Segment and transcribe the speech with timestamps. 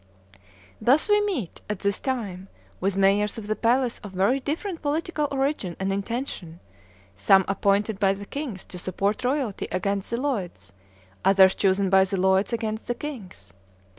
[0.81, 2.47] Thus we meet, at this time,
[2.79, 6.59] with mayors of the palace of very different political origin and intention,
[7.15, 10.73] some appointed by the kings to support royalty against the "leudes,"
[11.23, 13.53] others chosen by the "leudes" against the kings.